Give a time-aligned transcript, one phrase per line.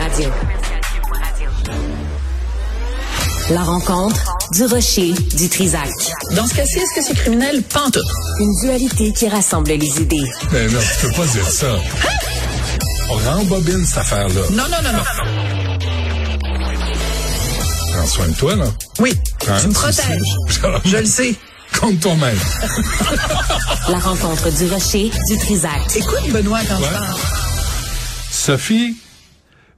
[0.00, 0.30] Radio.
[3.50, 4.20] La rencontre
[4.52, 5.88] du rocher du Trisac.
[6.36, 7.62] Dans ce cas-ci, est-ce que c'est criminel?
[7.62, 8.02] Pantoute.
[8.38, 10.30] Une dualité qui rassemble les idées.
[10.52, 11.66] Ben non, tu peux pas dire ça.
[13.10, 14.40] On rembobine cette affaire-là.
[14.52, 15.02] Non, non, non, non.
[17.92, 18.66] Prends soin de toi, là.
[19.00, 19.12] Oui,
[19.48, 20.22] Hein, tu me protèges.
[20.84, 21.34] Je le sais.
[21.80, 22.38] Compte toi-même.
[23.88, 25.96] La rencontre du rocher du Trisac.
[25.96, 26.88] Écoute, Benoît, quand je Ouais.
[26.92, 27.16] parle.
[28.30, 28.96] Sophie,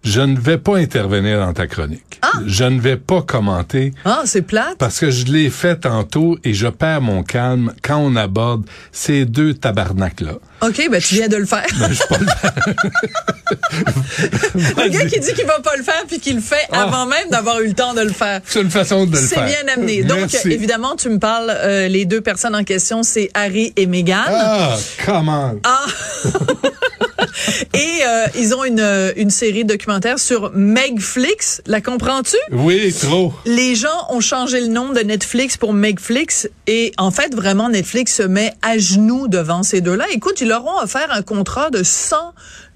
[0.04, 2.20] je ne vais pas intervenir dans ta chronique.
[2.46, 4.76] Je ne vais pas commenter Ah, c'est plate.
[4.78, 9.24] parce que je l'ai fait tantôt et je perds mon calme quand on aborde ces
[9.26, 10.34] deux tabarnaks-là.
[10.62, 11.66] OK, ben tu viens de le faire.
[11.78, 12.18] Ben, je suis pas
[14.82, 16.82] Le gars qui dit qu'il va pas le faire puis qu'il le fait Ah.
[16.82, 18.40] avant même d'avoir eu le temps de le faire.
[18.46, 19.44] C'est une façon de le C'est faire.
[19.46, 20.04] bien amené.
[20.04, 20.50] Donc, Merci.
[20.52, 24.16] évidemment, tu me parles, euh, les deux personnes en question, c'est Harry et Meghan.
[24.28, 25.54] Ah, comment?
[25.64, 25.84] Ah!
[27.74, 31.62] et euh, ils ont une, euh, une série documentaire sur Megflix.
[31.66, 32.36] La comprends-tu?
[32.50, 33.32] Oui, trop.
[33.46, 38.16] Les gens ont changé le nom de Netflix pour Megflix et en fait vraiment Netflix
[38.16, 40.04] se met à genoux devant ces deux-là.
[40.12, 42.16] Écoute, ils leur ont offert un contrat de 100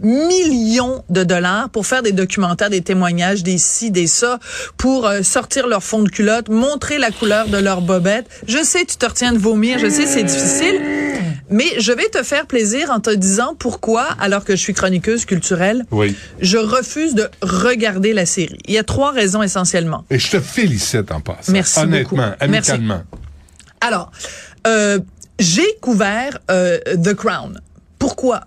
[0.01, 4.39] millions de dollars pour faire des documentaires, des témoignages, des ci, des ça,
[4.77, 8.27] pour euh, sortir leur fond de culotte, montrer la couleur de leur bobette.
[8.47, 10.81] Je sais, tu te retiens de vomir, je sais, c'est difficile,
[11.51, 15.25] mais je vais te faire plaisir en te disant pourquoi, alors que je suis chroniqueuse
[15.25, 16.17] culturelle, Oui.
[16.41, 18.59] je refuse de regarder la série.
[18.67, 20.05] Il y a trois raisons essentiellement.
[20.11, 21.53] Et je te félicite en passant.
[21.53, 22.51] Merci Honnêtement, beaucoup.
[22.51, 22.71] Merci.
[22.73, 23.03] amicalement.
[23.81, 24.11] Alors,
[24.67, 24.99] euh,
[25.39, 27.61] j'ai couvert euh, The Crown.
[27.99, 28.41] Pourquoi?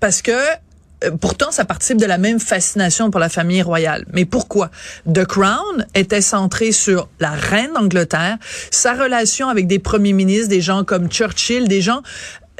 [0.00, 4.04] Parce que euh, Pourtant, ça participe de la même fascination pour la famille royale.
[4.12, 4.70] Mais pourquoi?
[5.12, 8.38] The Crown était centré sur la reine d'Angleterre,
[8.70, 12.02] sa relation avec des premiers ministres, des gens comme Churchill, des gens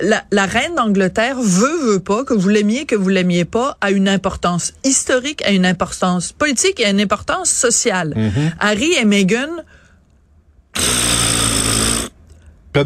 [0.03, 3.91] la, la reine d'Angleterre veut, veut pas, que vous l'aimiez, que vous l'aimiez pas, a
[3.91, 8.15] une importance historique, a une importance politique et a une importance sociale.
[8.61, 9.49] Harry et Meghan,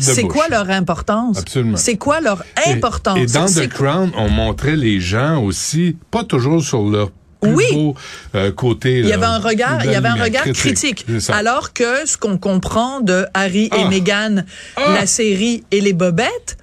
[0.00, 1.38] c'est quoi leur importance?
[1.38, 1.76] Absolument.
[1.76, 3.18] C'est quoi leur importance?
[3.18, 7.64] Et, dans The Crown, on montrait les gens aussi, pas toujours sur leur plus Oui.
[7.72, 7.94] beau
[8.34, 8.98] euh, côté.
[8.98, 11.06] Il y avait un regard, il y avait un regard critique.
[11.28, 13.88] Alors que ce qu'on comprend de Harry et Ah.
[13.88, 14.42] Meghan,
[14.76, 14.94] Ah.
[14.94, 16.58] la série et les bobettes,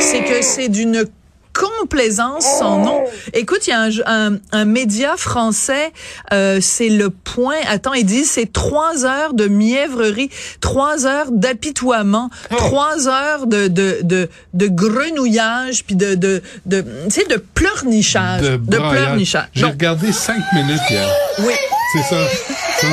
[0.00, 1.04] c'est que c'est d'une
[1.52, 3.02] complaisance sans nom.
[3.32, 3.90] Écoute, il y a un,
[4.34, 5.90] un, un média français,
[6.34, 7.54] euh, c'est le point.
[7.66, 10.28] Attends, il dit c'est trois heures de mièvrerie,
[10.60, 12.56] trois heures d'apitoiement, Oh.
[12.56, 18.42] trois heures de de de, de grenouillage puis de de de tu sais de pleurnichage,
[18.42, 19.48] de, pleurnichage.
[19.54, 21.08] J'ai regardé cinq minutes hier.
[21.38, 21.54] oui,
[21.94, 22.20] C'est ça.
[22.80, 22.86] ça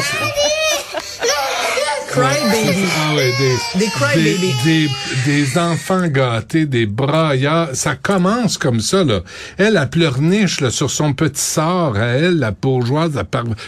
[2.16, 4.53] Ah ouais, des, Des crybabies.
[4.63, 4.88] Des,
[5.25, 7.69] des, des enfants gâtés, des braillards.
[7.74, 9.22] Ça commence comme ça, là.
[9.57, 13.13] Elle, elle pleurniche, là, sur son petit sort à elle, la bourgeoise.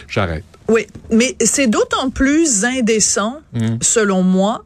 [0.08, 0.44] J'arrête.
[0.68, 3.40] Oui, mais c'est d'autant plus indécent,
[3.80, 4.64] selon moi,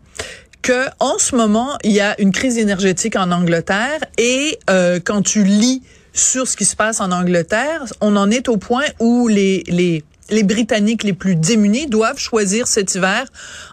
[0.63, 5.23] que en ce moment, il y a une crise énergétique en Angleterre et euh, quand
[5.23, 9.29] tu lis sur ce qui se passe en Angleterre, on en est au point où
[9.29, 13.25] les les les Britanniques les plus démunis doivent choisir cet hiver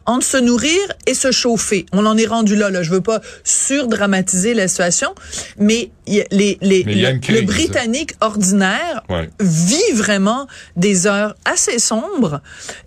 [0.05, 1.85] entre se nourrir et se chauffer.
[1.93, 2.69] On en est rendu là.
[2.69, 2.81] là.
[2.83, 5.13] Je veux pas surdramatiser la situation,
[5.57, 9.29] mais les, les, Mais le, Britannique ordinaire Ouais.
[9.41, 10.47] vit vraiment
[10.77, 12.41] des heures assez sombres.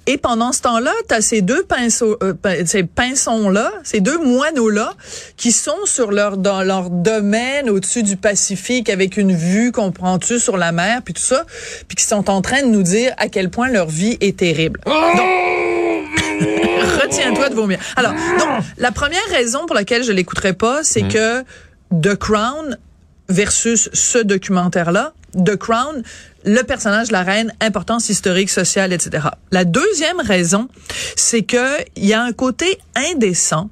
[0.06, 2.32] Et pendant ce temps-là, tu as ces deux pinceaux, euh,
[2.64, 4.94] ces pinsons-là, ces deux moineaux-là,
[5.36, 10.56] qui sont sur leur, dans leur domaine au-dessus du Pacifique avec une vue, comprends-tu, sur
[10.56, 11.44] la mer, puis tout ça,
[11.88, 14.80] puis qui sont en train de nous dire à quel point leur vie est terrible.
[17.02, 17.78] Retiens-toi de vomir.
[17.96, 18.48] Alors, donc,
[18.78, 21.42] la première raison pour laquelle je l'écouterai pas, c'est que
[21.90, 22.78] The Crown
[23.28, 26.02] versus ce documentaire-là, The Crown,
[26.44, 29.28] le personnage de la reine, importance historique, sociale, etc.
[29.50, 30.68] La deuxième raison,
[31.16, 33.70] c'est que il y a un côté indécent.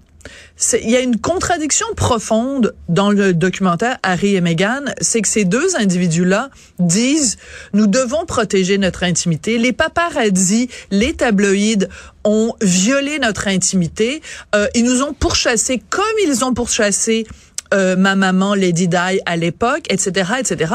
[0.83, 5.45] Il y a une contradiction profonde dans le documentaire Harry et Meghan, c'est que ces
[5.45, 7.37] deux individus-là disent
[7.73, 9.59] nous devons protéger notre intimité.
[9.59, 11.89] Les paparazzis, les tabloïds
[12.25, 14.23] ont violé notre intimité.
[14.55, 17.27] Euh, ils nous ont pourchassés comme ils ont pourchassé
[17.75, 20.75] euh, ma maman Lady Di à l'époque, etc., etc.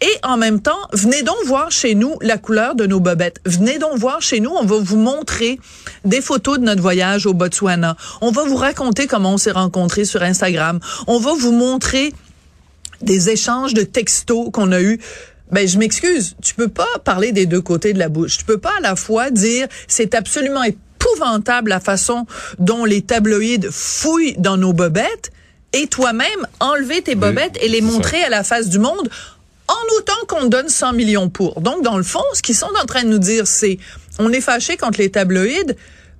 [0.00, 3.40] Et en même temps, venez donc voir chez nous la couleur de nos bobettes.
[3.46, 5.58] Venez donc voir chez nous, on va vous montrer
[6.04, 7.96] des photos de notre voyage au Botswana.
[8.20, 10.80] On va vous raconter comment on s'est rencontrés sur Instagram.
[11.06, 12.12] On va vous montrer
[13.02, 15.00] des échanges de textos qu'on a eus.
[15.50, 18.38] Ben, je m'excuse, tu peux pas parler des deux côtés de la bouche.
[18.38, 22.26] Tu peux pas à la fois dire c'est absolument épouvantable la façon
[22.58, 25.30] dont les tabloïds fouillent dans nos bobettes
[25.74, 29.08] et toi-même enlever tes bobettes et les montrer à la face du monde
[29.68, 31.60] en autant qu'on donne 100 millions pour.
[31.60, 33.78] Donc, dans le fond, ce qu'ils sont en train de nous dire, c'est
[34.18, 35.74] on est fâché contre les tabloïds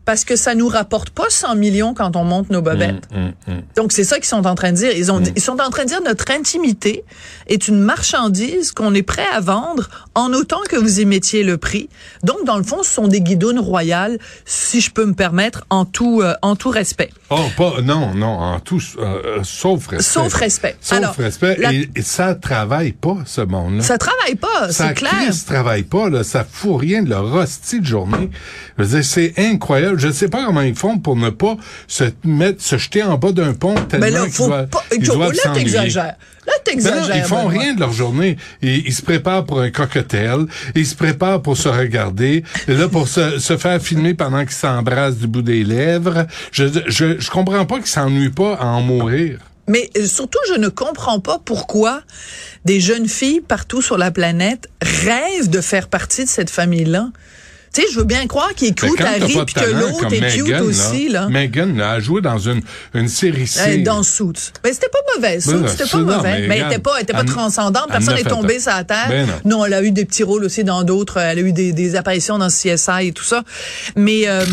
[0.05, 3.09] parce que ça nous rapporte pas 100 millions quand on monte nos bobettes.
[3.15, 3.63] Hum, hum, hum.
[3.77, 4.93] Donc c'est ça qu'ils sont en train de dire.
[4.95, 7.05] Ils, ont, ils sont en train de dire notre intimité
[7.47, 11.57] est une marchandise qu'on est prêt à vendre en autant que vous y mettiez le
[11.57, 11.89] prix.
[12.23, 15.85] Donc dans le fond, ce sont des guidons royales, si je peux me permettre, en
[15.85, 17.11] tout euh, en tout respect.
[17.37, 19.03] Oh, pas, non, non, en tout, euh,
[19.39, 20.05] euh, sauf respect.
[20.05, 20.77] Sauf respect.
[20.81, 21.57] Sauf Alors, respect.
[21.59, 23.83] la- Et, et ça travaille pas, ce monde-là.
[23.83, 25.13] Ça travaille pas, Ça c'est clair.
[25.25, 26.23] Christ travaille pas, là.
[26.25, 28.31] Ça fout rien de leur hostie de journée.
[28.79, 29.99] Je veux dire, c'est incroyable.
[29.99, 31.57] Je sais pas comment ils font pour ne pas
[31.89, 34.85] se mettre, se jeter en bas d'un pont tellement Mais là, faut doivent, pas.
[34.93, 35.65] ils Écoute, doivent là, s'ennuyer.
[35.65, 36.15] t'exagères.
[36.47, 37.17] Là, Ben t'exagères.
[37.17, 38.37] ils font rien de leur journée.
[38.63, 40.47] Ils, ils se préparent pour un cocktail.
[40.75, 42.45] Ils se préparent pour se regarder.
[42.69, 46.27] Et là, pour se, se faire filmer pendant qu'ils s'embrassent du bout des lèvres.
[46.53, 49.39] Je, je, je comprends pas qu'ils s'ennuient pas à en mourir.
[49.67, 52.03] Mais euh, surtout, je ne comprends pas pourquoi
[52.67, 57.09] des jeunes filles partout sur la planète rêvent de faire partie de cette famille-là.
[57.75, 60.13] Tu sais, je veux bien croire Ben, quand t'as Harry pas de puis que l'autre
[60.13, 61.29] est cute Meghan, aussi, là.
[61.29, 62.61] Megan a joué dans une,
[62.95, 63.81] une série C.
[63.81, 64.53] Euh, dans Suits.
[64.63, 66.41] Mais c'était pas mauvais, Suits, Ben, c'était pas non, mauvais.
[66.43, 67.89] mais Mais elle était pas, elle était pas elle- transcendante.
[67.91, 69.07] Personne n'est tombé sur la terre.
[69.09, 69.65] Ben non.
[69.65, 71.17] elle a eu des petits rôles aussi dans d'autres.
[71.19, 73.43] Elle a eu des, des apparitions dans CSI et tout ça.
[73.97, 74.45] Mais euh,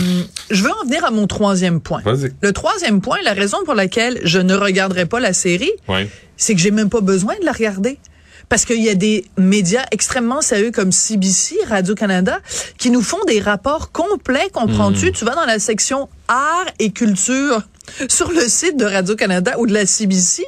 [0.49, 2.01] je veux en venir à mon troisième point.
[2.03, 2.31] Vas-y.
[2.41, 6.07] Le troisième point, la raison pour laquelle je ne regarderai pas la série, Oui.
[6.37, 7.99] c'est que j'ai même pas besoin de la regarder.
[8.49, 12.39] Parce qu'il y a des médias extrêmement sérieux comme CBC, Radio-Canada,
[12.77, 15.09] qui nous font des rapports complets, comprends-tu?
[15.09, 15.13] Hmm.
[15.13, 17.61] Tu vas dans la section art et culture
[18.07, 20.43] sur le site de Radio-Canada ou de la CBC,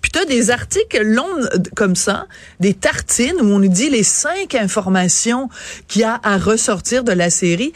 [0.00, 1.24] puis tu as des articles longs
[1.74, 2.26] comme ça,
[2.60, 5.48] des tartines où on nous dit les cinq informations
[5.88, 7.72] qu'il y a à ressortir de la série.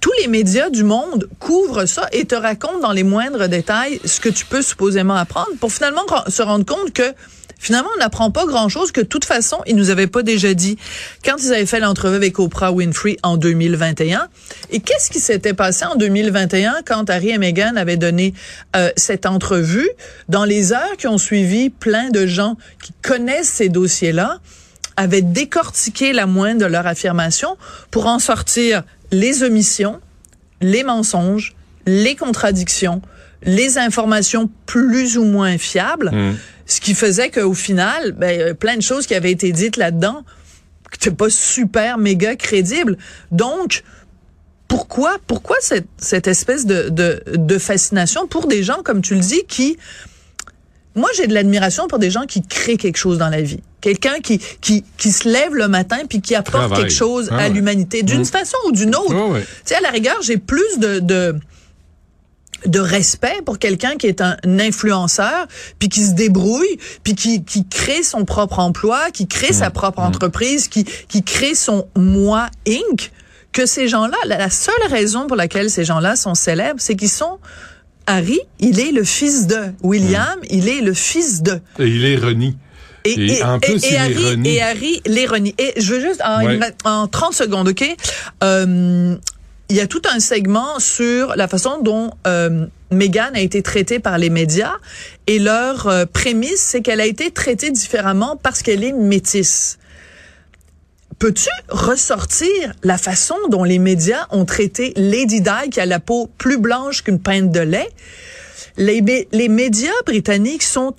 [0.00, 4.20] Tous les médias du monde couvrent ça et te racontent dans les moindres détails ce
[4.20, 7.14] que tu peux supposément apprendre pour finalement se rendre compte que
[7.60, 10.78] Finalement, on n'apprend pas grand-chose que de toute façon, ils nous avaient pas déjà dit
[11.22, 14.28] quand ils avaient fait l'entrevue avec Oprah Winfrey en 2021.
[14.70, 18.32] Et qu'est-ce qui s'était passé en 2021 quand Harry et Meghan avaient donné
[18.76, 19.90] euh, cette entrevue?
[20.30, 24.38] Dans les heures qui ont suivi, plein de gens qui connaissent ces dossiers-là
[24.96, 27.58] avaient décortiqué la moindre de leur affirmation
[27.90, 30.00] pour en sortir les omissions,
[30.62, 31.54] les mensonges,
[31.84, 33.02] les contradictions,
[33.42, 36.10] les informations plus ou moins fiables.
[36.66, 40.24] Ce qui faisait qu'au final, ben, euh, plein de choses qui avaient été dites là-dedans,
[40.92, 42.96] qui n'étaient pas super méga crédibles.
[43.32, 43.82] Donc,
[44.68, 49.20] pourquoi, pourquoi cette, cette espèce de, de, de fascination pour des gens, comme tu le
[49.20, 49.78] dis, qui,
[50.94, 53.60] moi, j'ai de l'admiration pour des gens qui créent quelque chose dans la vie.
[53.80, 57.38] Quelqu'un qui, qui, qui se lève le matin puis qui apporte quelque chose Ah à
[57.44, 57.50] ouais.
[57.50, 59.32] l'humanité, d'une façon ou d'une autre.
[59.32, 59.40] Ouais.
[59.40, 61.34] Tu sais, à la rigueur, j'ai plus de, de,
[62.66, 65.46] de respect pour quelqu'un qui est un influenceur,
[65.78, 70.00] puis qui se débrouille, puis qui, qui crée son propre emploi, qui crée sa propre
[70.00, 73.10] entreprise, qui, qui crée son moi Inc.,
[73.52, 77.38] que ces gens-là, la, seule raison pour laquelle ces gens-là sont célèbres, c'est qu'ils sont
[78.06, 79.72] Harry, il est le fils de.
[79.82, 81.60] William, il est le fils de.
[81.78, 82.56] Et il est renie.
[83.04, 85.54] Et en plus, il est Harry, et Harry l'ironie.
[85.58, 86.60] Et je veux juste, en, Ouais.
[86.84, 87.84] en 30 secondes, OK?
[88.42, 89.16] Euh,
[89.70, 94.00] il y a tout un segment sur la façon dont euh, Meghan a été traitée
[94.00, 94.74] par les médias.
[95.28, 99.78] Et leur euh, prémisse, c'est qu'elle a été traitée différemment parce qu'elle est métisse.
[101.20, 106.28] Peux-tu ressortir la façon dont les médias ont traité Lady Di, qui a la peau
[106.36, 107.88] plus blanche qu'une pinte de lait?
[108.76, 110.96] Les, les médias britanniques sont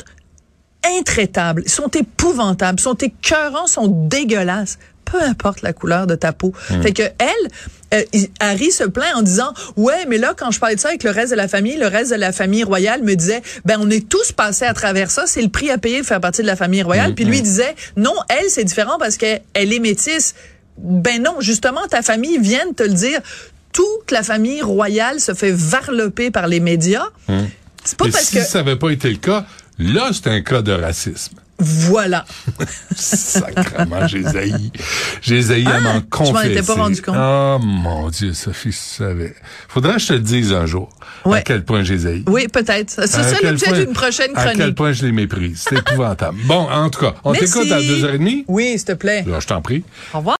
[0.85, 4.77] intraitables, sont épouvantables, sont écœurants, sont dégueulasses.
[5.05, 6.53] Peu importe la couleur de ta peau.
[6.81, 7.47] Fait que elle,
[7.93, 8.03] euh,
[8.39, 11.11] Harry se plaint en disant ouais mais là quand je parlais de ça avec le
[11.11, 14.07] reste de la famille, le reste de la famille royale me disait ben on est
[14.07, 16.55] tous passés à travers ça, c'est le prix à payer de faire partie de la
[16.55, 17.13] famille royale.
[17.15, 20.35] Puis lui il disait non elle c'est différent parce qu'elle elle est métisse.
[20.77, 23.19] Ben non justement ta famille vient de te le dire.
[23.73, 27.07] Toute la famille royale se fait varloper par les médias.
[27.83, 29.45] C'est pas Et parce si que ça n'avait pas été le cas,
[29.79, 31.35] là, c'est un cas de racisme.
[31.63, 32.25] Voilà.
[32.95, 34.71] Sacrement, j'ai zaï.
[35.21, 36.33] J'ai zaï à Ah, m'en je confesser.
[36.33, 37.15] m'en étais pas rendu compte.
[37.17, 39.35] Oh mon Dieu, Sophie, tu savais.
[39.67, 40.89] Faudrait que je te le dise un jour.
[41.25, 42.23] À quel point j'ai zaï.
[42.27, 42.89] Oui, peut-être.
[42.91, 44.75] Ce À serait quel l'objet point- d'une prochaine À quel chronique.
[44.75, 45.65] point je les méprise.
[45.69, 46.37] C'est épouvantable.
[46.45, 48.45] Bon, en tout cas, on t'écoute à 2h30.
[48.47, 49.23] Oui, s'il te plaît.
[49.27, 49.83] Là, je t'en prie.
[50.13, 50.29] Au revoir.